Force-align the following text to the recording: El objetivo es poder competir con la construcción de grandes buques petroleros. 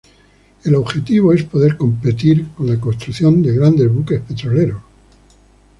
El 0.63 0.73
objetivo 0.73 1.31
es 1.31 1.43
poder 1.43 1.77
competir 1.77 2.47
con 2.57 2.65
la 2.67 2.79
construcción 2.79 3.39
de 3.43 3.53
grandes 3.53 3.93
buques 3.93 4.19
petroleros. 4.21 4.81